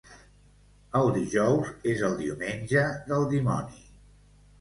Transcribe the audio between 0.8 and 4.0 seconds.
El dijous és el diumenge del dimoni.